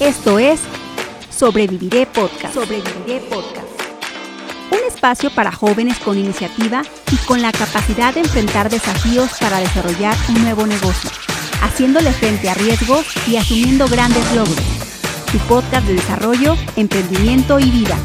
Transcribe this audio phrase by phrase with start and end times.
[0.00, 0.60] Esto es
[1.28, 2.54] Sobreviviré Podcast.
[2.54, 3.68] Sobreviviré Podcast.
[4.70, 6.80] Un espacio para jóvenes con iniciativa
[7.12, 11.10] y con la capacidad de enfrentar desafíos para desarrollar un nuevo negocio,
[11.60, 14.56] haciéndole frente a riesgos y asumiendo grandes logros.
[15.30, 17.98] Tu podcast de desarrollo, emprendimiento y vida.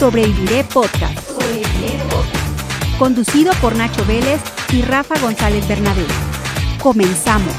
[0.00, 1.16] Sobreviviré Podcast.
[1.28, 2.98] Sobreviviré Podcast.
[2.98, 4.40] Conducido por Nacho Vélez
[4.72, 6.04] y Rafa González Bernabé.
[6.82, 7.54] Comenzamos.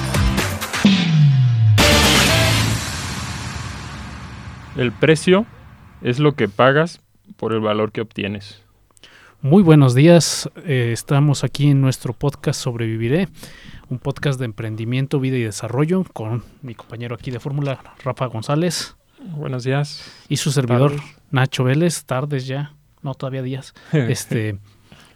[4.76, 5.46] El precio
[6.02, 7.00] es lo que pagas
[7.38, 8.62] por el valor que obtienes.
[9.42, 13.30] Muy buenos días, eh, estamos aquí en nuestro podcast Sobreviviré,
[13.90, 18.98] un podcast de emprendimiento, vida y desarrollo con mi compañero aquí de fórmula, Rafa González.
[19.38, 20.12] Buenos días.
[20.28, 20.92] Y su servidor,
[21.32, 23.74] Nacho Vélez, tardes ya, no todavía días.
[23.94, 24.58] este,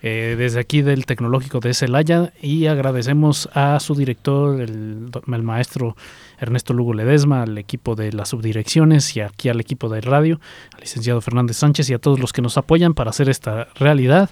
[0.02, 5.98] eh, desde aquí del Tecnológico de Celaya y agradecemos a su director, el, el, maestro
[6.40, 10.40] Ernesto Lugo Ledesma, al equipo de las subdirecciones y aquí al equipo de radio,
[10.74, 14.30] al licenciado Fernández Sánchez y a todos los que nos apoyan para hacer esta realidad.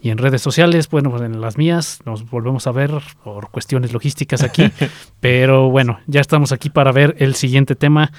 [0.00, 2.90] Y en redes sociales, bueno, pues en las mías nos volvemos a ver
[3.22, 4.68] por cuestiones logísticas aquí,
[5.20, 8.10] pero bueno, ya estamos aquí para ver el siguiente tema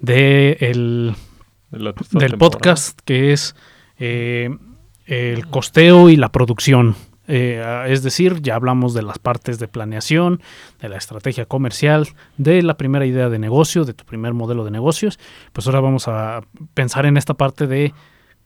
[0.00, 1.14] de el,
[1.70, 2.36] del temporada.
[2.36, 3.54] podcast que es...
[4.00, 4.50] Eh,
[5.06, 6.96] el costeo y la producción.
[7.28, 10.40] Eh, es decir, ya hablamos de las partes de planeación,
[10.80, 14.70] de la estrategia comercial, de la primera idea de negocio, de tu primer modelo de
[14.70, 15.18] negocios.
[15.52, 16.42] Pues ahora vamos a
[16.74, 17.94] pensar en esta parte de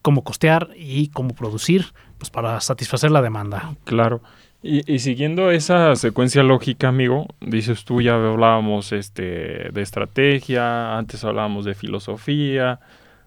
[0.02, 1.86] cómo costear y cómo producir,
[2.18, 3.74] pues para satisfacer la demanda.
[3.84, 4.20] Claro.
[4.62, 11.24] Y, y, siguiendo esa secuencia lógica, amigo, dices tú ya hablábamos este, de estrategia, antes
[11.24, 12.80] hablábamos de filosofía,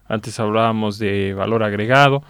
[0.06, 2.22] antes hablábamos de valor agregado.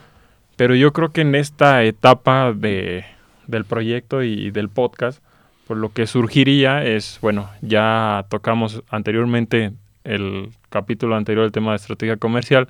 [0.61, 3.07] Pero yo creo que en esta etapa de,
[3.47, 5.23] del proyecto y del podcast,
[5.67, 9.73] pues lo que surgiría es, bueno, ya tocamos anteriormente
[10.05, 12.69] el capítulo anterior del tema de estrategia comercial,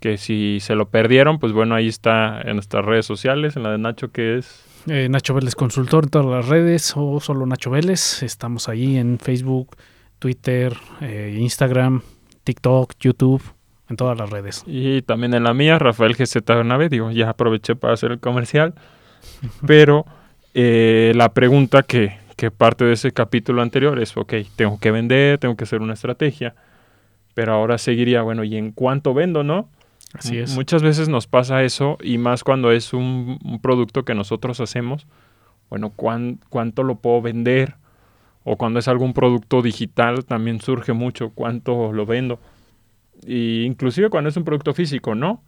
[0.00, 3.70] que si se lo perdieron, pues bueno, ahí está en nuestras redes sociales, en la
[3.70, 4.64] de Nacho que es...
[4.88, 8.24] Eh, Nacho Vélez Consultor en todas las redes o solo Nacho Vélez.
[8.24, 9.76] Estamos ahí en Facebook,
[10.18, 12.02] Twitter, eh, Instagram,
[12.42, 13.55] TikTok, YouTube
[13.88, 14.64] en todas las redes.
[14.66, 18.74] Y también en la mía, Rafael GZ Bernabé, digo, ya aproveché para hacer el comercial,
[19.66, 20.06] pero
[20.54, 25.38] eh, la pregunta que, que parte de ese capítulo anterior es, ok, tengo que vender,
[25.38, 26.54] tengo que hacer una estrategia,
[27.34, 29.68] pero ahora seguiría, bueno, ¿y en cuánto vendo, no?
[30.14, 30.54] Así es.
[30.54, 35.06] Muchas veces nos pasa eso y más cuando es un, un producto que nosotros hacemos,
[35.68, 37.74] bueno, ¿cuán, ¿cuánto lo puedo vender?
[38.44, 42.38] O cuando es algún producto digital también surge mucho, ¿cuánto lo vendo?
[43.24, 45.42] Y inclusive cuando es un producto físico, ¿no?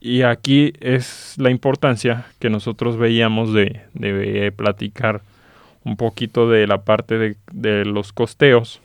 [0.00, 5.22] Y aquí es la importancia que nosotros veíamos de, de platicar
[5.84, 8.80] un poquito de la parte de, de, los costeos,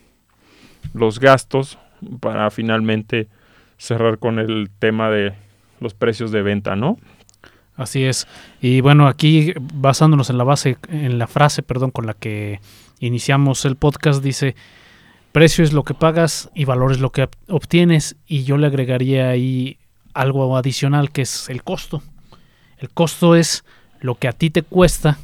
[0.93, 1.77] los gastos,
[2.19, 3.27] para finalmente
[3.77, 5.33] cerrar con el tema de
[5.79, 6.97] los precios de venta, ¿no?
[7.75, 8.27] Así es.
[8.59, 12.59] Y bueno, aquí basándonos en la base, en la frase, perdón, con la que
[12.99, 14.55] iniciamos el podcast, dice,
[15.37, 19.29] precio es lo que pagas y valor es lo que obtienes y yo le agregaría
[19.29, 19.77] ahí
[20.15, 22.01] algo adicional que es el costo.
[22.79, 23.63] El costo es
[23.99, 25.19] lo que a ti te cuesta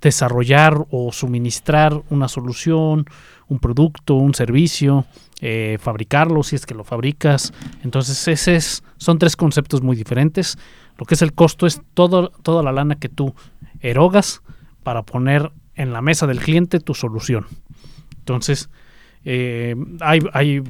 [0.00, 3.06] desarrollar o suministrar una solución,
[3.48, 5.04] un producto, un servicio,
[5.40, 7.52] eh, fabricarlo si es que lo fabricas.
[7.82, 10.56] Entonces, ese es, son tres conceptos muy diferentes.
[10.96, 13.34] Lo que es el costo es todo, toda la lana que tú
[13.80, 14.42] erogas
[14.84, 17.48] para poner en la mesa del cliente tu solución.
[18.20, 18.70] Entonces,
[19.30, 20.62] eh, hay, hay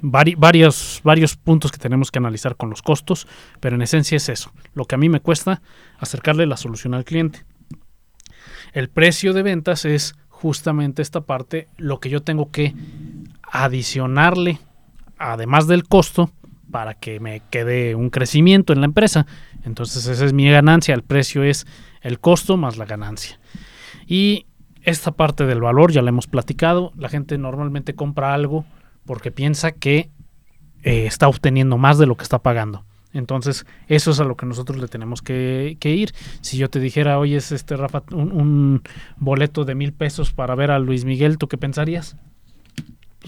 [0.00, 1.02] vari, varios,
[1.42, 3.26] puntos que tenemos que analizar con los costos,
[3.58, 5.60] pero en esencia es eso, lo que a mí me cuesta
[5.98, 7.44] acercarle la solución al cliente.
[8.72, 12.72] El precio de ventas es justamente esta parte, lo que yo tengo que
[13.42, 14.60] adicionarle,
[15.18, 16.30] además del costo,
[16.70, 19.26] para que me quede un crecimiento en la empresa.
[19.64, 21.66] Entonces esa es mi ganancia, el precio es
[22.00, 23.40] el costo más la ganancia.
[24.06, 24.46] Y
[24.82, 26.92] esta parte del valor ya la hemos platicado.
[26.96, 28.64] La gente normalmente compra algo
[29.04, 30.10] porque piensa que
[30.82, 32.84] eh, está obteniendo más de lo que está pagando.
[33.12, 36.12] Entonces, eso es a lo que nosotros le tenemos que, que ir.
[36.42, 38.82] Si yo te dijera, oye, es este Rafa, un, un,
[39.16, 42.16] boleto de mil pesos para ver a Luis Miguel, ¿tú qué pensarías?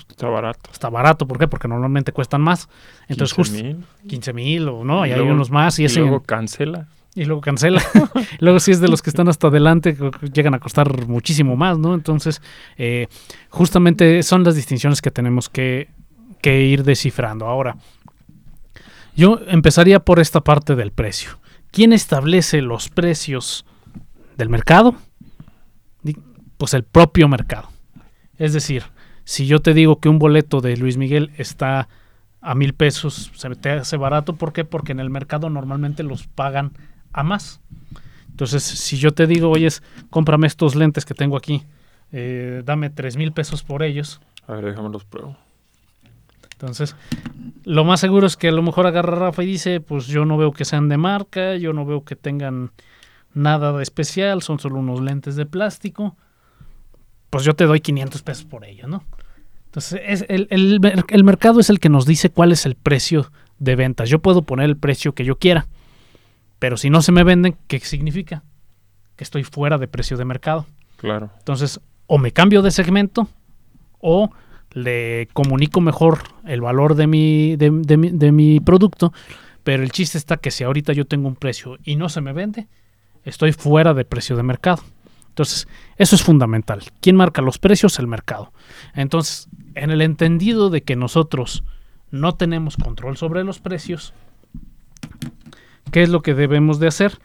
[0.09, 0.71] Está barato.
[0.73, 1.49] Está barato, ¿por qué?
[1.49, 2.69] Porque normalmente cuestan más.
[3.09, 3.85] Entonces, 15 justo mil.
[4.09, 5.79] 15 mil o no, y, y luego, hay unos más.
[5.81, 7.83] Y, y ese, luego cancela y luego cancela.
[8.41, 9.97] luego si es de los que están hasta adelante,
[10.33, 11.95] llegan a costar muchísimo más, ¿no?
[11.95, 12.41] Entonces,
[12.77, 13.09] eh,
[13.51, 15.89] justamente son las distinciones que tenemos que,
[16.41, 17.47] que, ir descifrando.
[17.47, 17.77] Ahora,
[19.15, 21.39] yo empezaría por esta parte del precio.
[21.71, 23.65] ¿Quién establece los precios
[24.37, 24.95] del mercado?
[26.57, 27.69] Pues el propio mercado.
[28.39, 28.85] Es decir,
[29.25, 31.89] si yo te digo que un boleto de Luis Miguel está
[32.41, 34.65] a mil pesos, se te hace barato, ¿por qué?
[34.65, 36.73] Porque en el mercado normalmente los pagan
[37.13, 37.61] a más.
[38.31, 39.69] Entonces, si yo te digo, oye,
[40.11, 41.65] cómprame estos lentes que tengo aquí,
[42.13, 44.21] eh, dame tres mil pesos por ellos.
[44.47, 45.37] A ver, déjame los pruebo.
[46.53, 46.95] Entonces,
[47.65, 50.37] lo más seguro es que a lo mejor agarra Rafa y dice, pues yo no
[50.37, 52.71] veo que sean de marca, yo no veo que tengan
[53.35, 56.17] nada de especial, son solo unos lentes de plástico,
[57.31, 59.03] pues yo te doy 500 pesos por ellos, ¿no?
[59.67, 63.33] Entonces, es el, el, el mercado es el que nos dice cuál es el precio
[63.59, 64.09] de ventas.
[64.09, 65.67] Yo puedo poner el precio que yo quiera,
[66.63, 68.45] pero si no se me venden, ¿qué significa?
[69.17, 70.65] Que estoy fuera de precio de mercado.
[70.97, 71.33] Claro.
[71.39, 73.27] Entonces, o me cambio de segmento
[73.99, 74.31] o
[74.71, 79.13] le comunico mejor el valor de mi, de, de mi, de mi producto,
[79.65, 82.33] pero el chiste está que si ahorita yo tengo un precio y no se me
[82.33, 82.69] vende,
[83.25, 84.85] estoy fuera de precio de mercado.
[85.31, 85.67] Entonces,
[85.97, 86.85] eso es fundamental.
[87.01, 87.99] ¿Quién marca los precios?
[87.99, 88.53] El mercado.
[88.95, 91.65] Entonces, en el entendido de que nosotros
[92.13, 94.15] no tenemos control sobre los precios,
[95.91, 97.19] ¿qué es lo que debemos de hacer?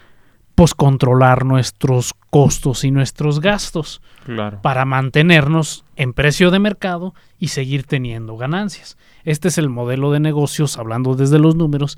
[0.55, 4.61] Pues controlar nuestros costos y nuestros gastos Claro.
[4.61, 8.97] para mantenernos en precio de mercado y seguir teniendo ganancias.
[9.23, 11.97] Este es el modelo de negocios, hablando desde los números,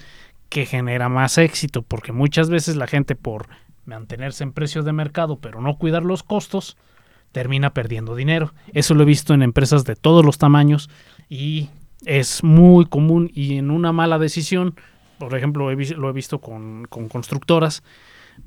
[0.50, 3.48] que genera más éxito, porque muchas veces la gente por
[3.86, 6.76] mantenerse en precio de mercado pero no cuidar los costos,
[7.32, 8.54] termina perdiendo dinero.
[8.74, 10.90] Eso lo he visto en empresas de todos los tamaños
[11.30, 11.70] y
[12.06, 14.76] es muy común y en una mala decisión,
[15.20, 17.84] por ejemplo, he lo he visto con, con constructoras,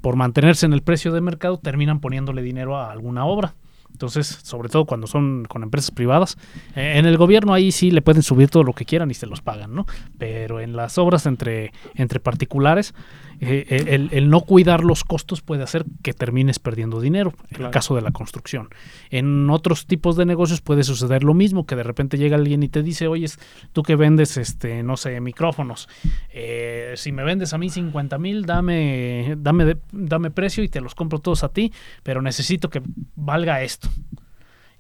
[0.01, 3.55] por mantenerse en el precio de mercado terminan poniéndole dinero a alguna obra.
[3.93, 6.39] Entonces, sobre todo cuando son con empresas privadas,
[6.75, 9.27] eh, en el gobierno ahí sí le pueden subir todo lo que quieran y se
[9.27, 9.87] los pagan, ¿no?
[10.19, 12.95] Pero en las obras entre, entre particulares,
[13.45, 17.71] eh, el, el- no cuidar los costos puede hacer que termines perdiendo dinero, en el
[17.73, 18.69] caso de la construcción.
[19.11, 22.69] En otros tipos de negocios puede suceder lo mismo, que de repente llega alguien y
[22.69, 23.27] te dice, oye,
[23.73, 25.89] tú que vendes, este, no sé, micrófonos,
[26.33, 30.81] eh, si me vendes a mí 50 mil, dame, dame, de- dame precio y te
[30.81, 31.73] los compro todos a ti,
[32.03, 32.81] pero necesito que
[33.17, 33.89] valga esto.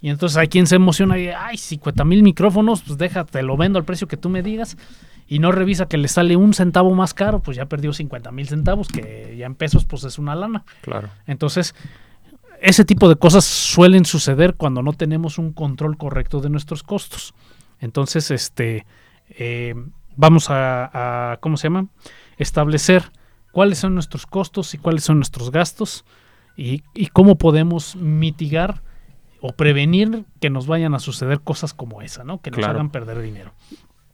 [0.01, 3.79] Y entonces hay quien se emociona y, ay, 50 mil micrófonos, pues déjate, lo vendo
[3.79, 4.77] al precio que tú me digas.
[5.33, 8.47] Y no revisa que le sale un centavo más caro, pues ya perdió 50 mil
[8.49, 10.65] centavos, que ya en pesos pues es una lana.
[10.83, 11.09] Claro.
[11.27, 11.75] Entonces,
[12.61, 17.33] ese tipo de cosas suelen suceder cuando no tenemos un control correcto de nuestros costos.
[17.81, 18.85] Entonces, este,
[19.31, 19.75] eh,
[20.17, 21.87] vamos a, a, ¿cómo se llama?
[22.37, 23.11] Establecer
[23.53, 26.05] cuáles son nuestros costos y cuáles son nuestros gastos
[26.59, 28.83] y, y cómo podemos mitigar
[29.41, 32.41] o prevenir que nos vayan a suceder cosas como esa, ¿no?
[32.43, 32.75] Que nos Claro.
[32.75, 33.53] hagan perder dinero.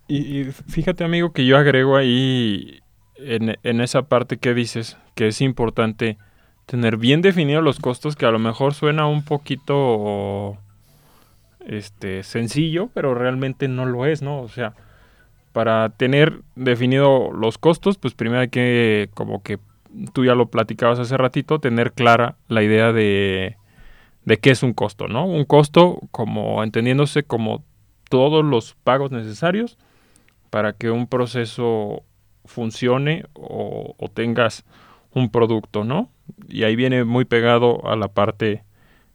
[0.08, 2.80] Y, y fíjate, amigo, que yo agrego ahí
[3.16, 6.16] en, en esa parte que dices que es importante
[6.66, 10.58] tener bien definidos los costos, que a lo mejor suena un poquito
[11.66, 14.40] este sencillo, pero realmente no lo es, ¿no?
[14.40, 14.74] O sea,
[15.52, 19.58] para tener definido los costos, pues primero hay que, como que
[20.12, 23.56] tú ya lo platicabas hace ratito, tener clara la idea de,
[24.24, 25.26] de qué es un costo, ¿no?
[25.26, 27.64] Un costo como entendiéndose como
[28.08, 29.78] todos los pagos necesarios
[30.50, 32.02] para que un proceso
[32.44, 34.64] funcione o, tengas
[35.12, 36.10] un producto, ¿no?
[36.48, 38.64] Y ahí viene muy pegado a la parte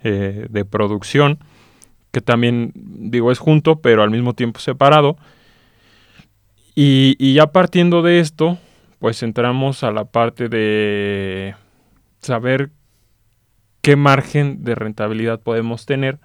[0.04, 1.40] eh, de producción,
[2.12, 5.18] que también digo es junto, pero al mismo tiempo separado.
[6.76, 8.58] Y, y ya partiendo de esto,
[9.00, 11.56] pues entramos a la parte de
[12.20, 12.72] saber
[13.82, 16.20] qué margen de rentabilidad podemos tener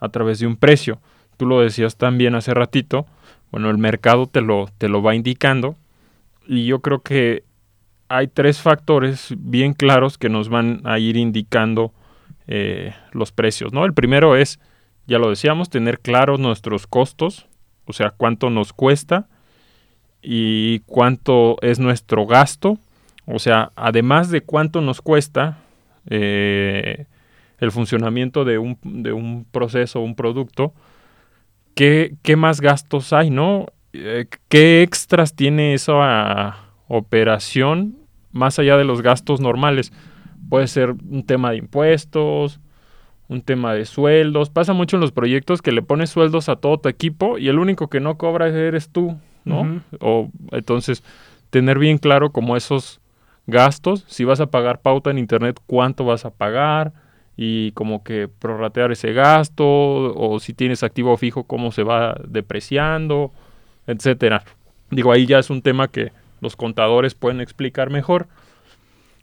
[0.00, 1.00] a través de un precio.
[1.36, 3.06] Tú lo decías también hace ratito,
[3.52, 5.76] bueno, el mercado te lo, te lo va indicando
[6.48, 7.44] y yo creo que
[8.08, 11.92] hay tres factores bien claros que nos van a ir indicando
[12.46, 13.84] eh, los precios, ¿no?
[13.84, 14.58] El primero es,
[15.06, 17.46] ya lo decíamos, tener claros nuestros costos,
[17.86, 19.28] o sea, cuánto nos cuesta
[20.22, 22.78] y cuánto es nuestro gasto,
[23.26, 25.58] o sea, además de cuánto nos cuesta
[26.08, 27.06] eh,
[27.58, 30.72] el funcionamiento de un, de un proceso, un producto,
[31.74, 33.66] ¿qué, qué más gastos hay, no?
[33.92, 36.56] Eh, ¿Qué extras tiene esa
[36.88, 37.96] operación
[38.32, 39.92] más allá de los gastos normales?
[40.48, 42.60] Puede ser un tema de impuestos,
[43.28, 44.50] un tema de sueldos.
[44.50, 47.58] Pasa mucho en los proyectos que le pones sueldos a todo tu equipo y el
[47.58, 49.82] único que no cobra eres tú, ¿no?
[50.00, 51.02] O entonces
[51.50, 53.00] tener bien claro como esos
[53.46, 56.92] gastos, si vas a pagar pauta en internet, cuánto vas a pagar
[57.36, 63.32] y como que prorratear ese gasto o si tienes activo fijo cómo se va depreciando,
[63.86, 64.44] etcétera.
[64.90, 68.28] Digo, ahí ya es un tema que los contadores pueden explicar mejor,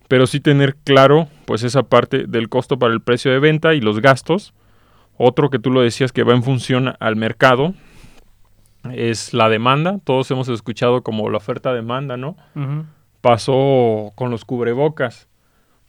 [0.08, 3.82] pero sí tener claro pues esa parte del costo para el precio de venta y
[3.82, 4.54] los gastos
[5.22, 7.74] Otro que tú lo decías que va en función al mercado
[8.94, 10.00] es la demanda.
[10.06, 12.38] Todos hemos escuchado como la oferta-demanda, ¿no?
[13.22, 15.29] Pasó con los cubrebocas.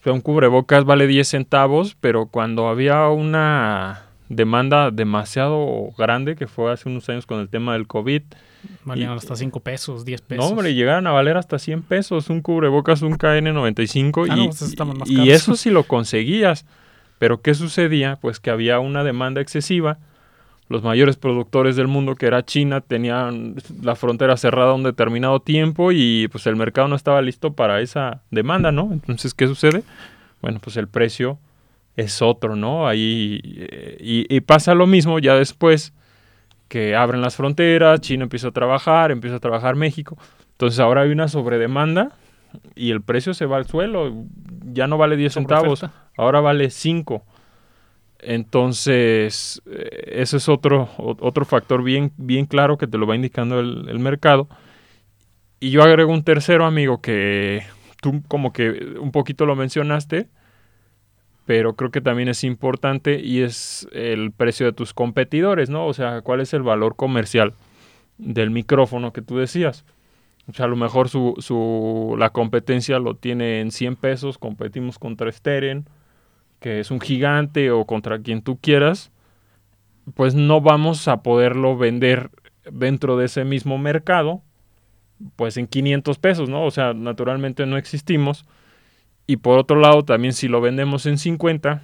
[0.01, 6.47] O sea, un cubrebocas vale 10 centavos, pero cuando había una demanda demasiado grande, que
[6.47, 8.23] fue hace unos años con el tema del COVID,
[8.85, 10.45] Valían Y- hasta 5 pesos, 10 pesos.
[10.45, 14.47] no, hombre, llegaron a valer hasta 100 pesos un cubrebocas, un KN95 Ah, y, no,
[14.47, 14.73] pues
[15.07, 15.29] y caros.
[15.29, 16.67] eso sí lo conseguías.
[17.19, 18.17] Pero ¿qué sucedía?
[18.21, 19.99] Pues que había una demanda excesiva.
[20.71, 25.93] Los mayores productores del mundo, que era China, tenían la frontera cerrada un determinado tiempo
[25.93, 28.89] y pues el mercado no estaba listo para esa demanda, ¿no?
[28.91, 29.83] Entonces, ¿qué sucede?
[30.41, 31.39] Bueno, pues el precio
[31.97, 32.89] es otro, ¿no?
[32.89, 35.93] Ahí eh, y, y pasa lo mismo ya después
[36.69, 40.17] que abren las fronteras, China empieza a trabajar, empieza a trabajar México.
[40.53, 42.13] Entonces ahora hay una sobredemanda
[42.77, 44.25] y el precio se va al suelo.
[44.73, 45.85] Ya no vale 10 centavos,
[46.17, 47.25] ahora vale 5.
[48.23, 53.61] Entonces, eh, ese es otro, otro factor bien, bien claro que te lo va indicando
[53.61, 54.49] el, el mercado.
[55.61, 57.63] Y yo agrego un tercero, amigo, que
[58.01, 60.29] tú como que un poquito lo mencionaste,
[61.47, 65.87] pero creo que también es importante y es el precio de tus competidores, ¿no?
[65.87, 67.55] O sea, cuál es el valor comercial
[68.19, 69.85] del micrófono que tú decías.
[70.49, 74.99] O sea, a lo mejor su, su, la competencia lo tiene en 100 pesos, competimos
[74.99, 75.87] contra Steren,
[76.61, 79.11] que es un gigante, o contra quien tú quieras,
[80.15, 82.31] pues no vamos a poderlo vender
[82.71, 84.43] dentro de ese mismo mercado,
[85.37, 86.65] pues en 500 pesos, ¿no?
[86.65, 88.45] O sea, naturalmente no existimos.
[89.27, 91.83] Y por otro lado, también si lo vendemos en 50,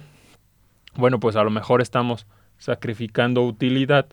[0.95, 4.07] bueno, pues a lo mejor estamos sacrificando utilidad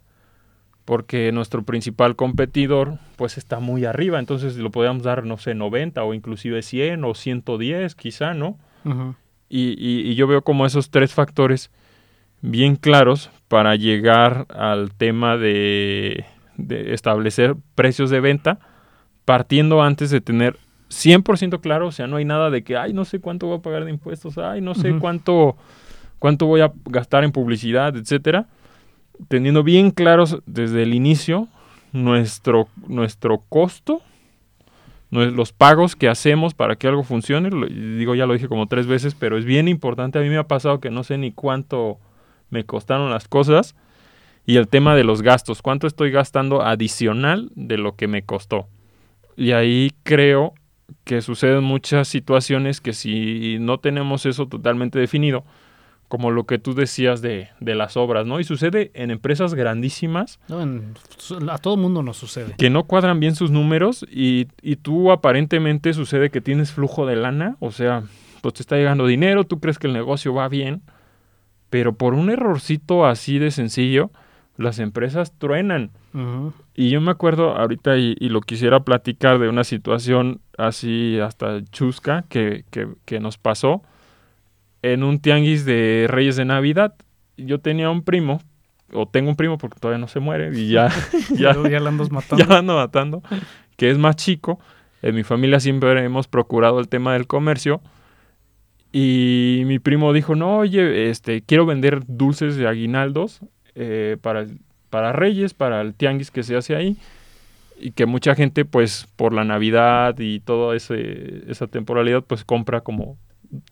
[0.85, 6.05] porque nuestro principal competidor pues está muy arriba, entonces lo podríamos dar, no sé, 90
[6.05, 8.59] o inclusive 100 o 110 quizá, ¿no?
[9.49, 11.71] Y, y- y yo veo como esos tres factores
[12.41, 16.25] bien claros para llegar al tema de,
[16.57, 18.59] de establecer precios de venta,
[19.25, 20.59] partiendo antes de tener
[20.91, 23.63] 100% claro, o sea, no hay nada de que, ay, no sé cuánto voy a
[23.63, 25.57] pagar de impuestos, ay, no sé cuánto,
[26.19, 28.47] cuánto voy a gastar en publicidad, etcétera,
[29.29, 31.49] teniendo bien claros desde el inicio
[31.93, 34.03] nuestro, nuestro costo,
[35.15, 37.51] los pagos que hacemos para que algo funcione.
[37.51, 40.19] Lo- digo, ya lo dije como tres veces, pero es bien importante.
[40.19, 41.99] A mí me ha pasado que no sé ni cuánto
[42.51, 43.75] me costaron las cosas.
[44.47, 48.69] Y el tema de los gastos, cuánto estoy gastando adicional de lo que me costó.
[49.37, 50.53] Y ahí creo
[51.05, 55.45] que suceden muchas situaciones que si no tenemos eso totalmente definido,
[56.09, 58.39] como lo que tú decías de, de las obras, ¿no?
[58.41, 60.95] Y sucede en empresas grandísimas No, en-
[61.51, 62.55] a todo mundo nos sucede.
[62.57, 67.17] que no cuadran bien sus números y, y tú aparentemente sucede que tienes flujo de
[67.17, 68.05] lana, o sea,
[68.43, 70.83] pues te está llegando dinero, tú crees que el negocio va bien,
[71.71, 74.11] pero por un errorcito así de sencillo,
[74.57, 75.91] las empresas truenan.
[76.77, 81.65] Y yo me acuerdo ahorita y, y lo quisiera platicar de una situación así hasta
[81.65, 83.83] chusca que, que, que nos pasó
[84.85, 86.95] en un tianguis de Reyes de Navidad.
[87.39, 88.43] Yo tenía un primo,
[88.93, 90.91] o tengo un primo porque todavía no se muere y ya,
[91.31, 92.45] ya, Ya, la andas matando.
[92.45, 93.23] ya lo ando matando,
[93.77, 94.61] que es más chico.
[95.01, 97.81] En mi familia siempre hemos procurado el tema del comercio.
[98.93, 103.41] Y mi primo dijo, no, oye, este, quiero vender dulces de aguinaldos
[103.75, 104.47] eh, para,
[104.91, 106.97] para Reyes, para el tianguis que se hace ahí.
[107.81, 113.19] Y que mucha gente, pues, por la Navidad y toda esa temporalidad, pues, compra como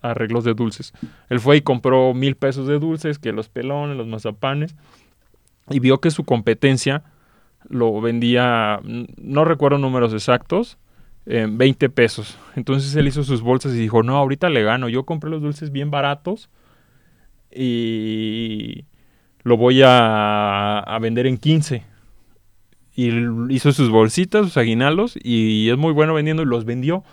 [0.00, 0.92] arreglos de dulces.
[1.28, 4.74] Él fue y compró mil pesos de dulces, que los pelones, los mazapanes.
[5.70, 7.04] Y vio que su competencia
[7.68, 10.78] lo vendía, no recuerdo números exactos,
[11.26, 12.38] en 20 pesos.
[12.56, 14.88] Entonces él hizo sus bolsas y dijo, no, ahorita le gano.
[14.88, 16.50] Yo compré los dulces bien baratos
[17.54, 18.84] y
[19.42, 21.84] lo voy a, vender en 15.
[22.94, 23.10] Y
[23.54, 27.04] hizo sus bolsitas, sus aguinaldos y es muy bueno vendiendo y los vendió.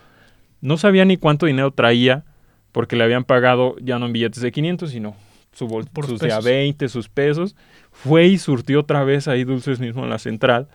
[0.61, 2.25] No sabía ni cuánto dinero traía
[2.71, 5.15] porque le habían pagado ya no en billetes de 500, sino
[5.51, 6.45] su bol- Por sus de a pesos.
[6.45, 7.55] 20, sus pesos.
[7.91, 10.67] Fue y surtió otra vez ahí dulces mismo en la central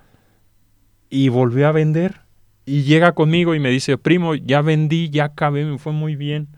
[1.10, 2.20] y volvió a vender.
[2.66, 6.48] Y llega conmigo y me dice, primo, ya vendí, ya acabé, me fue muy bien.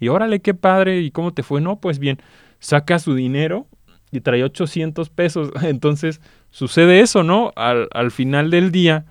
[0.00, 1.60] Y órale, qué padre, ¿y cómo te fue?
[1.60, 2.18] No, pues bien,
[2.60, 3.66] saca su dinero
[4.12, 5.50] y trae 800 pesos.
[5.62, 7.52] Entonces sucede eso, ¿no?
[7.56, 9.04] Al, al final del día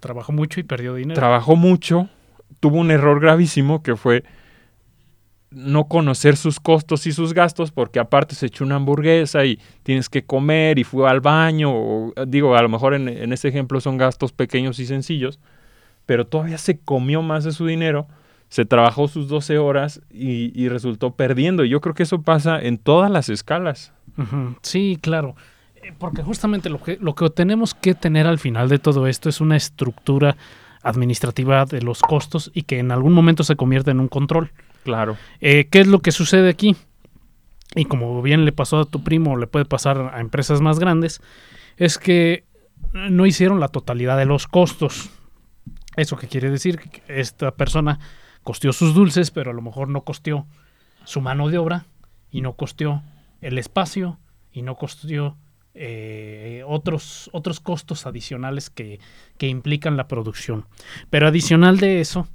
[0.00, 1.14] Trabajó mucho y perdió dinero.
[1.14, 2.08] trabajó mucho,
[2.60, 4.24] tuvo un error gravísimo que fue
[5.50, 10.08] no conocer sus costos y sus gastos porque aparte se echó una hamburguesa y tienes
[10.08, 13.80] que comer y fue al baño, o, digo, a lo mejor en, en este ejemplo
[13.80, 15.40] son gastos pequeños y sencillos,
[16.06, 18.06] pero todavía se comió más de su dinero,
[18.50, 21.64] se trabajó sus 12 horas y, resultó perdiendo.
[21.64, 23.92] Yo creo que eso pasa en todas las escalas.
[24.62, 25.36] Sí, claro.
[25.76, 29.28] Eh, Porque justamente lo que, lo que tenemos que tener al final de todo esto
[29.28, 30.36] es una estructura
[30.82, 34.50] administrativa de los costos y que en algún momento se convierte en un control.
[34.90, 35.16] Claro.
[35.40, 36.74] Eh, ¿Qué es lo que sucede aquí?
[37.76, 41.20] Y como bien le pasó a tu primo, le puede pasar a empresas más grandes,
[41.76, 42.44] es que
[42.92, 45.10] no hicieron la totalidad de los costos.
[45.96, 46.80] ¿Eso qué quiere decir?
[46.80, 48.00] Que esta persona
[48.42, 50.46] costeó sus dulces, pero a lo mejor no costeó
[51.04, 51.86] su mano de obra
[52.32, 53.02] y no costeó
[53.40, 54.18] el espacio
[54.52, 55.36] y no costeó
[55.74, 58.98] eh, otros, otros costos adicionales que,
[59.38, 60.66] que implican la producción.
[61.08, 62.26] Pero adicional de eso,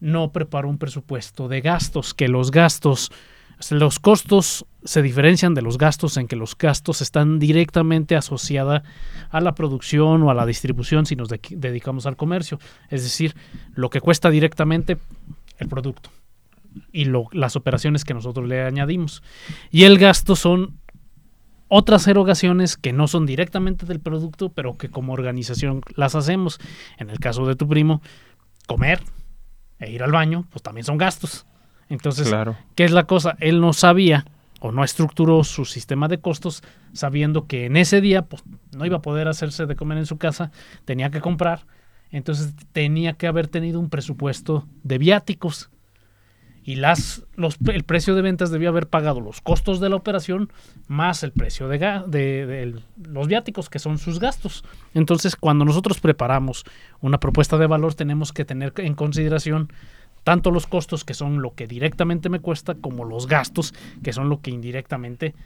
[0.00, 3.10] no preparó un presupuesto de gastos, que los gastos,
[3.70, 8.82] los costos se diferencian de los gastos en que los gastos están directamente asociados
[9.30, 12.58] a la producción o a la distribución si nos de- dedicamos al comercio.
[12.90, 13.34] Es decir,
[13.74, 14.98] lo que cuesta directamente
[15.58, 16.10] el producto
[16.92, 19.22] y las operaciones que nosotros le añadimos.
[19.70, 20.78] Y el gasto son
[21.68, 26.60] otras erogaciones que no son directamente del producto, pero que como organización las hacemos.
[26.98, 28.02] En el caso de tu primo,
[28.66, 29.00] comer
[29.78, 31.46] e ir al baño, pues también son gastos.
[31.88, 32.56] Entonces, Claro.
[32.74, 33.36] ¿qué es la cosa?
[33.40, 34.24] Él no sabía
[34.60, 38.42] o no estructuró su sistema de costos sabiendo que en ese día pues,
[38.76, 40.50] no iba a poder hacerse de comer en su casa,
[40.84, 41.66] tenía que comprar,
[42.10, 45.70] entonces tenía que haber tenido un presupuesto de viáticos
[46.66, 50.50] y las, los, el precio de ventas debía haber pagado los costos de la operación
[50.88, 52.74] más el precio de, de-
[53.08, 54.64] los viáticos, que son sus gastos.
[54.92, 56.64] Entonces, cuando nosotros preparamos
[57.00, 59.72] una propuesta de valor, tenemos que tener en consideración
[60.24, 64.28] tanto los costos, que son lo que directamente me cuesta, como los gastos, que son
[64.28, 65.36] lo que indirectamente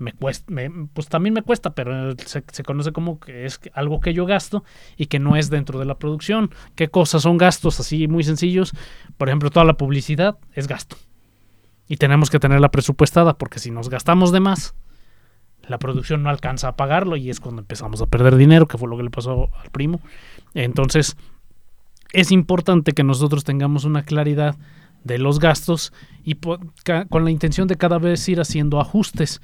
[0.00, 4.00] me cuesta, me- pues también me cuesta, pero se, se conoce como que es algo
[4.00, 4.64] que yo gasto
[4.96, 6.50] y que no es dentro de la producción.
[6.74, 8.72] ¿Qué cosas son gastos así muy sencillos?
[9.16, 10.96] Por ejemplo, toda la publicidad es gasto.
[11.86, 14.74] Y tenemos que tenerla presupuestada porque si nos gastamos de más,
[15.68, 18.88] la producción no alcanza a pagarlo y es cuando empezamos a perder dinero, que fue
[18.88, 20.00] lo que le pasó al primo.
[20.54, 21.16] Entonces,
[22.12, 24.56] es importante que nosotros tengamos una claridad
[25.04, 25.92] de los gastos
[26.24, 29.40] y con la intención de cada vez ir haciendo ajustes.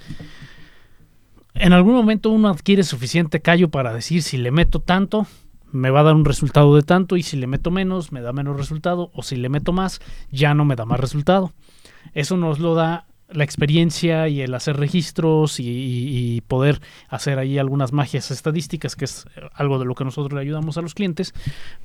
[1.55, 5.27] En algún momento uno adquiere suficiente callo para decir si le meto tanto,
[5.73, 8.33] me va a dar un resultado de tanto y si le meto menos, me da
[8.33, 11.53] menos resultado o si le meto más, ya no me da más resultado.
[12.13, 17.39] Eso nos lo da la experiencia y el hacer registros y, y- y poder hacer
[17.39, 20.83] ahí algunas magias estadísticas, que es eh, algo de lo que nosotros le ayudamos a
[20.83, 21.35] los clientes.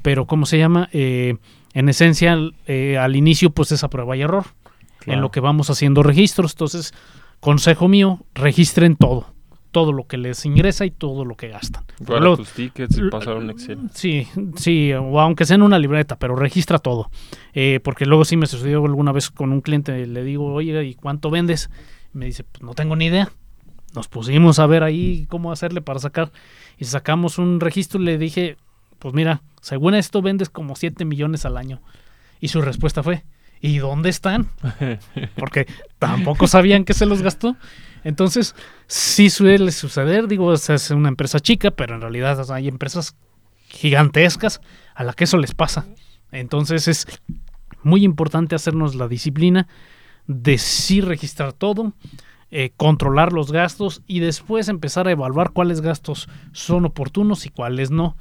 [0.02, 0.90] Pero, ¿cómo se llama?
[0.94, 1.38] Eh,
[1.74, 4.46] en esencia, eh, al inicio, pues es a prueba y error
[5.08, 6.52] en lo que vamos haciendo registros.
[6.54, 6.94] Entonces,
[7.40, 9.34] consejo mío, registren todo.
[9.72, 11.84] Todo lo que les ingresa y todo lo que gastan.
[12.00, 13.80] Guarda Luego- tus tickets y pasar un Excel.
[13.94, 17.10] Sí, sí, o aunque sea en una libreta, pero registra todo.
[17.54, 20.94] Eh, porque luego sí me sucedió alguna vez con un cliente, le digo, oye, ¿y
[20.96, 21.70] cuánto vendes?
[22.12, 23.32] Me dice, pues no tengo ni idea.
[23.96, 26.32] Nos pusimos a ver ahí cómo hacerle para sacar.
[26.78, 28.58] Y sacamos un registro y le dije,
[29.00, 31.82] pues mira, según esto vendes como 7 millones al año.
[32.42, 33.24] Y su respuesta fue,
[33.62, 34.50] ¿y dónde están?
[35.36, 35.68] Porque
[36.00, 37.56] tampoco sabían que se los gastó.
[38.04, 38.56] Entonces,
[38.88, 43.16] sí suele suceder, digo, es una empresa chica, pero en realidad hay empresas
[43.68, 44.60] gigantescas
[44.96, 45.86] a la que eso les pasa.
[46.32, 47.08] Entonces es
[47.84, 49.68] muy importante hacernos la disciplina
[50.28, 51.94] de sí registrar todo,
[52.52, 57.92] eh, controlar los gastos y después empezar a evaluar cuáles gastos son oportunos y cuáles
[57.92, 58.18] no.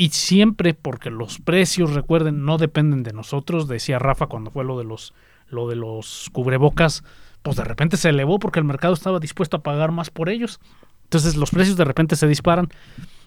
[0.00, 4.78] Y siempre porque los precios, recuerden, no dependen de nosotros, decía Rafa cuando fue lo
[4.78, 5.12] de los,
[5.50, 7.04] lo de los cubrebocas,
[7.42, 10.58] pues de repente se elevó porque el mercado estaba dispuesto a pagar más por ellos.
[11.04, 12.68] Entonces los precios de repente se disparan,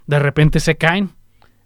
[0.08, 1.12] de repente se caen.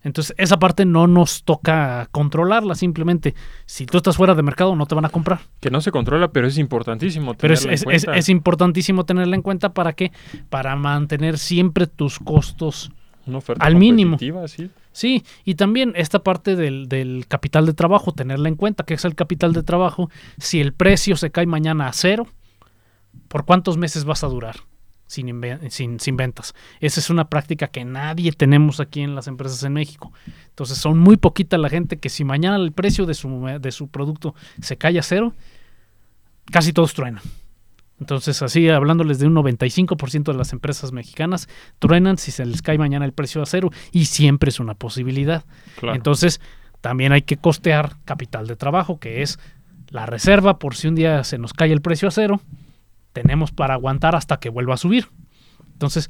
[0.03, 3.33] Entonces esa parte no nos toca controlarla, simplemente
[3.65, 5.39] si tú estás fuera de mercado no te van a comprar.
[5.61, 8.19] Que no se controla, pero es importantísimo Pero es, tenerla en es- es- cuenta.
[8.19, 10.11] es importantísimo tenerla en cuenta para que
[10.49, 12.91] para mantener siempre tus costos
[13.27, 14.17] Una oferta al mínimo.
[14.47, 14.69] sí.
[14.91, 19.05] Sí, y también esta parte del, del capital de trabajo, tenerla en cuenta, que es
[19.05, 20.09] el capital de trabajo.
[20.39, 22.25] Si el precio se cae mañana a cero,
[23.27, 24.55] ¿por cuántos meses vas a durar
[25.05, 26.55] sin, sin, sin ventas?
[26.79, 30.11] Esa es una práctica que nadie tenemos aquí en las empresas en México.
[30.49, 33.89] Entonces son muy poquita la gente que si mañana el precio de su, de su
[33.89, 35.33] producto se cae a cero,
[36.51, 37.21] casi todos truenan.
[37.99, 42.77] Entonces, así hablándoles de un 95% de las empresas mexicanas, truenan si se les cae
[42.77, 45.45] mañana el precio a cero y siempre es una posibilidad.
[45.79, 45.95] Claro.
[45.95, 46.39] Entonces,
[46.81, 49.39] también hay que costear capital de trabajo, que es
[49.89, 52.41] la reserva por si un día se nos cae el precio a cero,
[53.13, 55.07] tenemos para aguantar hasta que vuelva a subir.
[55.73, 56.09] Entonces,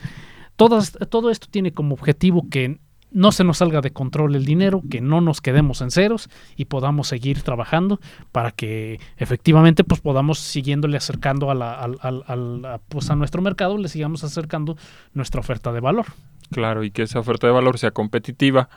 [0.55, 2.79] todas, todo esto tiene como objetivo que
[3.11, 6.65] no se nos salga de control el dinero, que no nos quedemos en ceros y
[6.65, 7.99] podamos seguir trabajando
[8.31, 14.23] para que efectivamente pues podamos siguiéndole acercando a, la, pues, a nuestro mercado, le sigamos
[14.23, 14.77] acercando
[15.13, 16.07] nuestra oferta de valor.
[16.51, 18.69] Claro, y que esa oferta de valor sea competitiva,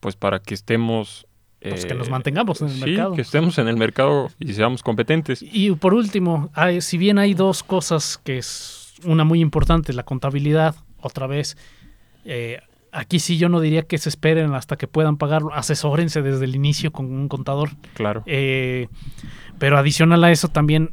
[0.00, 1.26] pues para que estemos...
[1.60, 3.14] Pues que nos eh, mantengamos en el sí, mercado.
[3.14, 5.42] que estemos en el mercado y seamos competentes.
[5.42, 10.74] Y por último, si bien hay dos cosas que es una muy importante, la contabilidad,
[11.00, 11.56] otra vez,
[12.26, 12.60] eh,
[12.94, 16.54] aquí sí yo no diría que se esperen hasta que puedan pagarlo, asesórense desde el
[16.54, 17.70] inicio con un contador.
[17.94, 18.22] Claro.
[18.26, 18.88] Eh,
[19.58, 20.90] pero adicional a eso también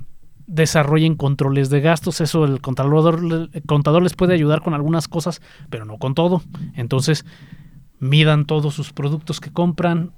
[0.48, 3.22] desarrollen controles de gastos, eso el contador,
[3.54, 6.42] el contador les puede ayudar con algunas cosas, pero no con todo.
[6.76, 7.26] Entonces,
[8.00, 10.12] midan todos sus productos que compran.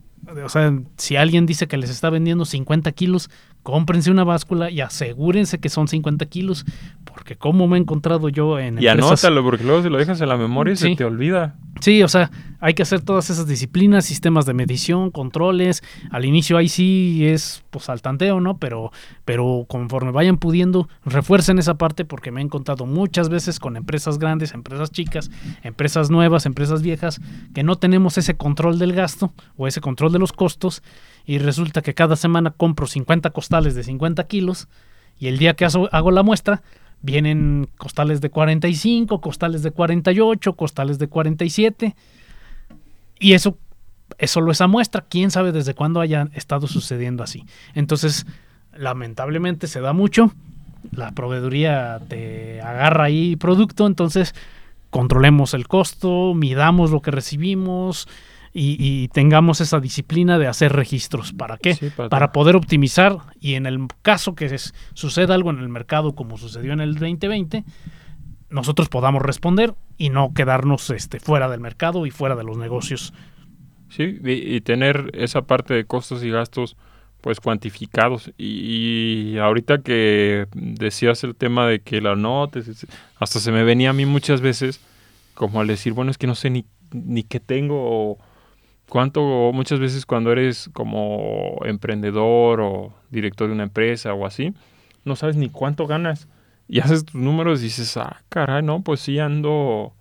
[0.44, 3.30] O sea, si alguien dice que les está vendiendo 50 kilos,
[3.64, 6.66] cómprense una báscula y asegúrense que son 50 kilos,
[7.06, 8.82] porque como me he encontrado yo en...
[8.82, 11.56] Y anótalo, porque luego si lo dejas en la memoria se te olvida.
[11.80, 15.84] Sí, o sea, hay que hacer todas esas disciplinas, sistemas de medición, controles.
[16.12, 18.58] Al inicio ahí sí es pues al tanteo, ¿no?
[18.58, 18.92] Pero,
[19.26, 24.20] pero conforme vayan pudiendo, refuercen esa parte porque me he encontrado muchas veces con empresas
[24.20, 25.32] grandes, empresas chicas,
[25.64, 27.20] empresas nuevas, empresas viejas,
[27.54, 30.84] que no tenemos ese control del gasto o ese control de los costos
[31.26, 34.68] y resulta que cada semana compro 50 costales de 50 kilos
[35.20, 36.62] y el día que hago la muestra
[37.02, 41.96] vienen costales de 45, costales de 48, costales de 47
[43.20, 43.58] y eso
[44.18, 47.46] es solo esa muestra, quién sabe desde cuándo haya estado sucediendo así.
[47.74, 48.26] Entonces,
[48.76, 50.34] lamentablemente se da mucho,
[50.92, 54.36] la proveeduría te agarra ahí producto, entonces
[54.90, 58.08] controlemos el costo, midamos lo que recibimos,
[58.54, 61.34] y, tengamos esa disciplina de hacer registros.
[61.34, 61.76] ¿Para qué?
[62.10, 64.56] para, poder optimizar y en el caso que
[64.94, 67.64] suceda algo en el mercado como sucedió en el 2020,
[68.50, 73.14] nosotros podamos responder y no quedarnos este, fuera del mercado y fuera de los negocios.
[73.90, 76.78] Sí, y, tener esa parte de costos y gastos
[77.22, 78.32] pues cuantificados.
[78.38, 82.86] Y, ahorita que decías el tema de que la notes,
[83.18, 84.80] hasta se me venía a mí muchas veces
[85.34, 88.20] como al decir, bueno, es que no sé ni, ni qué tengo o
[88.94, 94.54] cuánto muchas veces cuando eres como emprendedor o director de una empresa o así,
[95.04, 96.28] no sabes ni cuánto ganas.
[96.68, 99.94] Y haces tus números y dices, ah, caray, no, pues sí ando,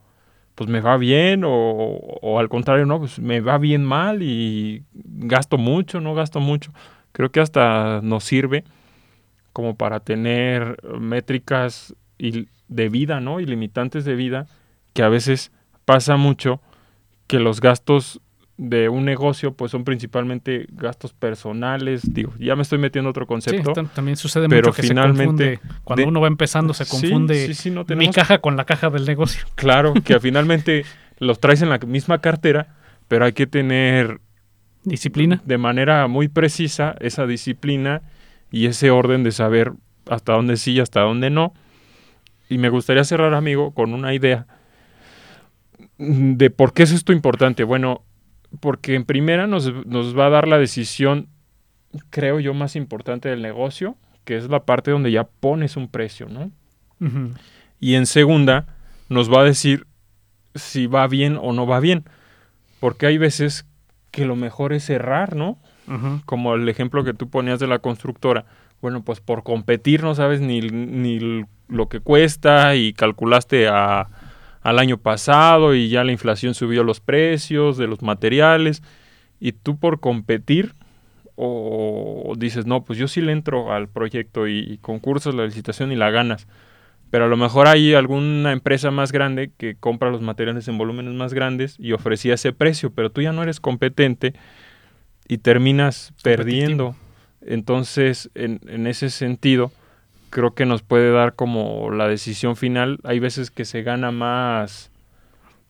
[0.54, 4.84] pues me va bien o, o al contrario, no, pues me va bien mal y
[4.92, 6.70] gasto mucho, no gasto mucho.
[7.12, 8.62] Creo que hasta nos sirve
[9.54, 13.40] como para tener métricas de vida, ¿no?
[13.40, 14.48] Y limitantes de vida,
[14.92, 15.50] que a veces
[15.86, 16.60] pasa mucho
[17.26, 18.20] que los gastos
[18.62, 22.02] de un negocio, pues son principalmente gastos personales.
[22.14, 23.72] Digo, ya me estoy metiendo otro concepto.
[23.94, 27.52] también sucede mucho que finalmente, se cuando uno va empezando se confunde
[27.96, 29.44] mi caja con la caja del negocio.
[29.54, 30.84] Claro, que finalmente
[31.18, 32.74] los traes en la misma cartera,
[33.08, 34.20] pero hay que tener
[34.84, 38.02] disciplina de manera muy precisa esa disciplina
[38.50, 39.72] y ese orden de saber
[40.08, 41.52] hasta dónde sí y hasta dónde no.
[42.48, 44.46] Y me gustaría cerrar, amigo, con una idea
[45.98, 47.64] de por qué es esto importante.
[47.64, 48.02] Bueno,
[48.60, 51.28] porque en primera nos, va a dar la decisión,
[52.10, 56.28] creo yo, más importante del negocio, que es la parte donde ya pones un precio,
[56.28, 56.50] ¿no?
[57.80, 58.66] Y en segunda,
[59.08, 59.86] nos va a decir
[60.54, 62.04] si va bien o no va bien,
[62.78, 63.66] porque hay veces
[64.12, 65.58] que lo mejor es cerrar, ¿no?
[66.24, 68.46] Como el ejemplo que tú ponías de la constructora.
[68.80, 74.08] Bueno, pues por competir no sabes ni, ni lo que cuesta y calculaste a
[74.62, 78.82] al año pasado y ya la inflación subió los precios de los materiales
[79.40, 80.74] y tú por competir
[81.34, 85.96] o dices, no, pues yo sí le entro al proyecto y, concursas la licitación y
[85.96, 86.46] la ganas.
[87.10, 91.14] Pero a lo mejor hay alguna empresa más grande que compra los materiales en volúmenes
[91.14, 94.34] más grandes y ofrecía ese precio, pero tú ya no eres competente
[95.26, 96.94] y terminas perdiendo.
[97.40, 99.72] Entonces, en, en ese sentido,
[100.32, 102.98] creo que nos puede dar como la decisión final.
[103.04, 104.90] Hay veces que se gana más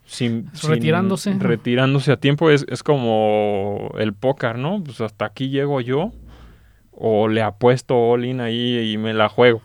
[0.05, 1.35] sin, retirándose.
[1.37, 2.48] retirándose a tiempo.
[2.48, 4.83] Es, es como el póker, ¿no?
[4.83, 6.12] Pues hasta aquí llego yo
[6.92, 9.61] o le apuesto all in ahí y me la juego.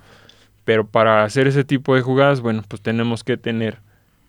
[0.66, 3.78] Pero para hacer ese tipo de jugadas, bueno, pues tenemos que tener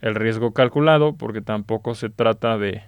[0.03, 2.83] el riesgo calculado porque tampoco se trata de,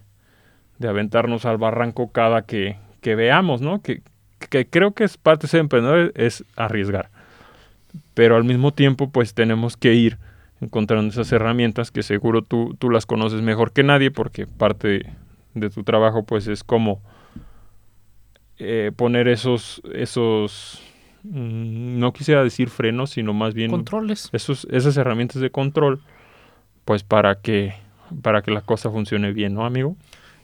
[0.79, 3.81] de aventarnos al barranco cada que, que veamos, ¿no?
[3.81, 4.03] Que,
[4.51, 7.09] que creo que es parte de ser emprendedor es arriesgar
[8.15, 10.19] pero al mismo tiempo pues tenemos que ir
[10.61, 15.15] encontrando esas herramientas que seguro tú, tú las conoces mejor que nadie porque parte
[15.55, 17.01] de, tu trabajo pues es como
[18.59, 20.83] eh, poner esos, esos
[21.23, 24.29] mm, no quisiera decir frenos, sino más bien controles.
[24.33, 26.01] Esos, esas herramientas de control,
[26.85, 27.75] pues para que
[28.23, 29.97] para que la cosa funcione bien, ¿no, amigo?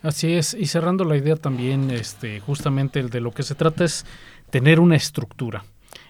[0.02, 4.06] Así es, y cerrando la idea también, este, justamente de lo que se trata es
[4.50, 5.64] tener una estructura.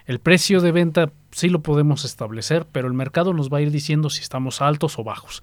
[0.07, 3.71] El precio de venta sí lo podemos establecer, pero el mercado nos va a ir
[3.71, 5.43] diciendo si estamos altos o bajos.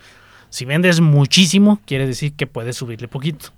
[0.49, 3.49] Si vendes muchísimo, quiere decir que puedes subirle poquito.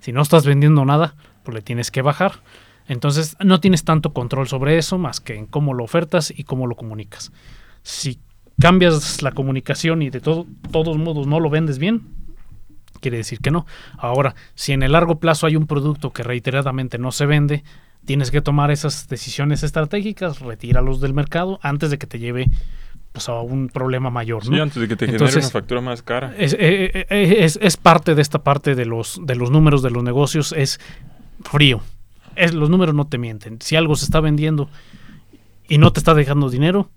[0.00, 2.40] Si no estás vendiendo nada, pues le tienes que bajar.
[2.88, 6.66] Entonces no tienes tanto control sobre eso más que en cómo lo ofertas y cómo
[6.66, 7.32] lo comunicas.
[7.82, 8.18] Si
[8.60, 12.06] cambias la comunicación y de todo, todos modos no lo vendes bien,
[13.00, 13.66] quiere decir que no.
[13.98, 17.64] Ahora, si en el largo plazo hay un producto que reiteradamente no se vende,
[18.06, 22.48] tienes que tomar esas decisiones estratégicas, retíralos del mercado antes de que te lleve
[23.12, 24.44] pues, a un problema mayor.
[24.44, 26.34] Sí, antes de que te genere una factura más cara.
[26.38, 29.82] Es, eh, eh, eh, es, es, parte de esta parte de los, de los números
[29.82, 30.80] de los negocios, es
[31.42, 31.82] frío.
[32.36, 33.58] Es, los números no te mienten.
[33.60, 34.70] Si algo se está vendiendo
[35.68, 36.90] y no te está dejando dinero,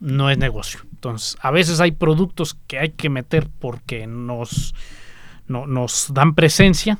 [0.00, 0.80] no es negocio.
[0.92, 4.74] Entonces, a veces hay productos que hay que meter porque nos,
[5.46, 6.98] no, nos dan presencia.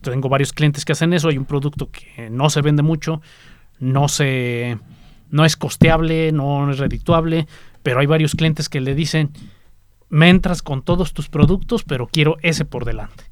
[0.00, 1.28] Tengo varios clientes que hacen eso.
[1.28, 3.20] Hay un producto que no se vende mucho,
[3.78, 4.78] no se
[5.30, 7.46] no es costeable, no es redituable,
[7.82, 9.30] pero hay varios clientes que le dicen,
[10.08, 13.24] me entras con todos tus productos, pero quiero ese por delante.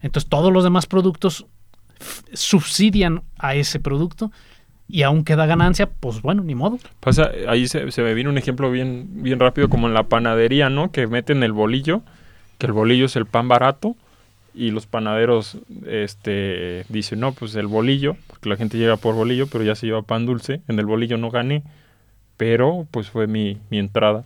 [0.00, 1.46] Entonces todos los demás productos
[2.32, 4.30] subsidian a ese producto
[4.86, 6.78] y aún queda ganancia, pues bueno, ni modo.
[7.00, 10.90] Pasa, ahí se, me viene un ejemplo bien, bien rápido como en la panadería, ¿no?
[10.90, 12.02] Que meten el bolillo,
[12.58, 13.96] que el bolillo es el pan barato
[14.58, 19.46] y los panaderos este dicen, no, pues el bolillo, porque la gente llega por bolillo,
[19.46, 21.62] pero ya se lleva pan dulce, en el bolillo no gané
[22.38, 24.24] pero pues fue mi, mi entrada.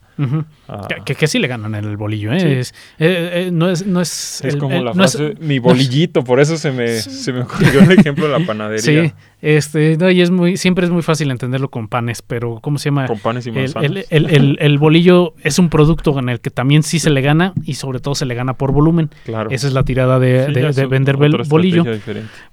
[1.07, 2.61] que, que, sí le ganan en el bolillo, ¿eh?
[2.61, 3.87] Es, eh, eh, no es...
[3.87, 7.81] No es, es como la frase, mi bolillito, por eso se me, se me ocurrió
[7.81, 9.09] el ejemplo de la panadería.
[9.09, 12.79] Sí, este, no, y es muy, siempre es muy fácil entenderlo con panes, pero ¿cómo
[12.79, 13.07] se llama?
[13.07, 16.99] Con panes y el, el, el, bolillo es un producto en el que también sí
[16.99, 19.11] se le gana y sobre todo se le gana por volumen.
[19.25, 19.51] Claro.
[19.51, 21.85] Esa es la tirada de, de, vender bolillo.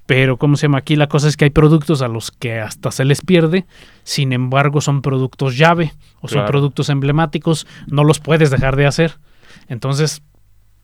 [0.05, 0.79] Pero ¿cómo se llama?
[0.79, 3.65] Aquí la cosa es que hay productos a los que hasta se les pierde,
[4.09, 9.19] sin embargo son productos llave o son productos emblemáticos, no los puedes dejar de hacer.
[9.67, 10.23] Entonces,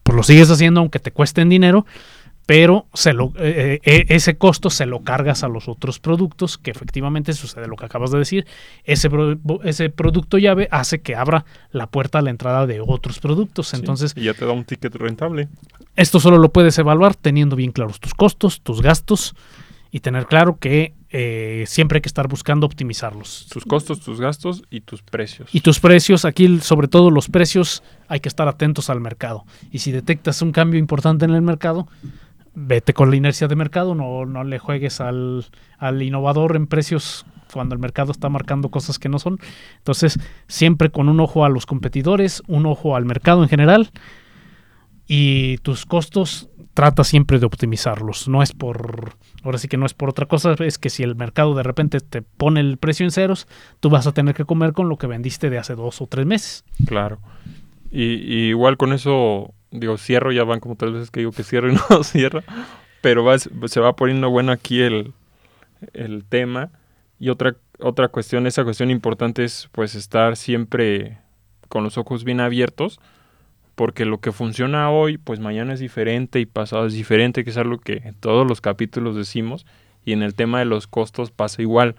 [0.04, 1.88] pues lo sigues haciendo aunque te cuesten dinero,
[2.46, 6.70] pero se lo, eh, eh, ese costo se lo cargas a los otros productos, que
[6.70, 8.46] efectivamente sucede lo que acabas de decir.
[8.84, 9.10] Ese,
[9.64, 13.74] ese producto llave hace que abra la puerta a la entrada de otros productos.
[13.74, 15.48] Entonces, y ya te da un ticket rentable.
[15.96, 19.34] Esto solo lo puedes evaluar teniendo bien claros tus costos, tus gastos
[19.90, 23.48] y tener claro que eh, siempre hay que estar buscando optimizarlos.
[23.50, 25.50] Tus costos, tus gastos y tus precios.
[25.56, 29.46] Y tus precios, aquí sobre todo los precios, hay que estar atentos al mercado.
[29.72, 31.88] Y si detectas un cambio importante en el mercado,
[32.54, 35.46] vete con la inercia de mercado, no, no le juegues al,
[35.78, 39.40] al, innovador en precios cuando el mercado está marcando cosas que no son.
[39.78, 43.90] Entonces, siempre con un ojo a los competidores, un ojo al mercado en general
[45.08, 48.28] y tus costos trata siempre de optimizarlos.
[48.28, 51.16] No es por, ahora sí que no es por otra cosa, es que si el
[51.16, 53.48] mercado de repente te pone el precio en ceros,
[53.80, 56.26] tú vas a tener que comer con lo que vendiste de hace dos o tres
[56.26, 56.66] meses.
[56.86, 57.20] Claro.
[57.92, 61.72] y igual con eso digo, cierro, ya van como tres veces que digo que cierro
[61.72, 62.44] y no cierro,
[63.02, 65.14] pero se va poniendo bueno aquí el,
[65.94, 66.72] el tema.
[67.20, 71.20] Y otra, otra cuestión, esa cuestión importante es pues estar siempre
[71.70, 73.00] con los ojos bien abiertos,
[73.76, 77.58] porque lo que funciona hoy, pues mañana es diferente y pasado es diferente, que es
[77.58, 79.66] algo que en todos los capítulos decimos,
[80.06, 81.96] y en el tema de los costos pasa igual,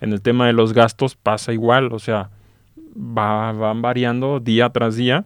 [0.00, 2.30] en el tema de los gastos pasa igual, o sea,
[2.96, 5.24] va, van variando día tras día.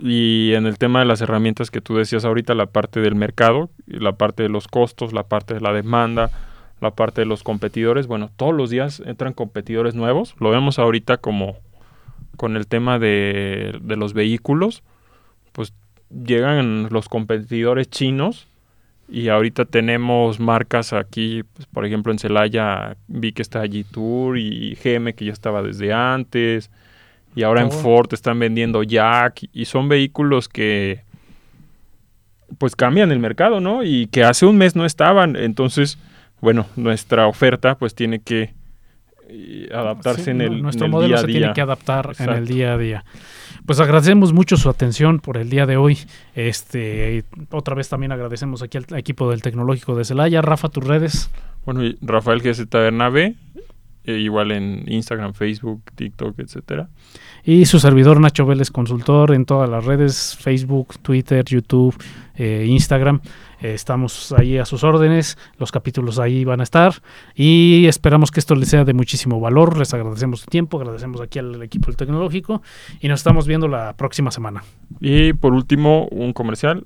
[0.00, 3.68] Y en el tema de las herramientas que tú decías ahorita, la parte del mercado,
[3.86, 6.30] la parte de los costos, la parte de la demanda,
[6.80, 10.36] la parte de los competidores, bueno, todos los días entran competidores nuevos.
[10.38, 11.56] Lo vemos ahorita como
[12.36, 14.84] con el tema de, de los vehículos,
[16.10, 18.46] llegan los competidores chinos
[19.08, 24.74] y ahorita tenemos marcas aquí, pues, por ejemplo en Celaya vi que está G-Tour y
[24.74, 26.70] GM que ya estaba desde antes
[27.34, 31.02] y ahora en Ford están vendiendo Jack y son vehículos que
[32.56, 33.84] pues cambian el mercado, ¿no?
[33.84, 35.36] Y que hace un mes no estaban.
[35.36, 35.98] Entonces,
[36.40, 38.54] bueno, nuestra oferta pues tiene que
[39.28, 43.04] eh, adaptarse en el, nuestro modelo se tiene que adaptar en el día a día.
[43.68, 45.98] Pues agradecemos mucho su atención por el día de hoy.
[46.34, 50.40] Este, otra vez también agradecemos aquí al equipo del Tecnológico de Celaya.
[50.40, 51.30] Rafa, tus redes.
[51.66, 53.34] Bueno, y Rafael GZ Bernabe,
[54.04, 56.88] eh, igual en Instagram, Facebook, TikTok, etcétera.
[57.44, 61.94] Y su servidor Nacho Vélez Consultor en todas las redes, Facebook, Twitter, YouTube,
[62.38, 63.20] eh, Instagram.
[63.60, 66.94] Eh, estamos ahí a sus órdenes, los capítulos ahí van a estar
[67.34, 69.76] y esperamos que esto les sea de muchísimo valor.
[69.76, 72.62] Les agradecemos su tiempo, agradecemos aquí al equipo del tecnológico
[73.00, 74.62] y nos estamos viendo la próxima semana.
[75.00, 76.84] Y por último, un comercial.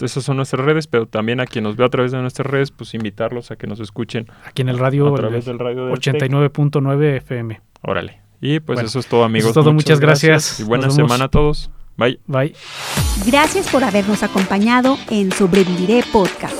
[0.00, 2.70] esas son nuestras redes, pero también a quien nos ve a través de nuestras redes,
[2.70, 4.26] pues invitarlos a que nos escuchen.
[4.44, 7.60] Aquí en el radio, a través del radio 89.9 FM.
[7.82, 8.20] Órale.
[8.40, 9.50] Y pues eso es todo, amigos.
[9.50, 10.60] Eso es todo, muchas, gracias.
[10.60, 11.70] Y buena semana a todos.
[11.96, 12.20] Bye.
[12.26, 12.54] Bye.
[13.24, 16.54] Gracias por habernos acompañado en Sobreviviré Podcast.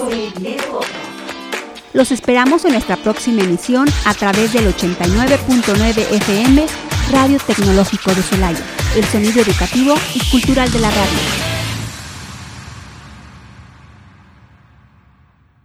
[1.92, 6.66] Los esperamos en nuestra próxima emisión a través del 89.9 FM
[7.10, 8.64] Radio Tecnológico de Celaya,
[8.96, 11.55] el sonido educativo y cultural de la radio.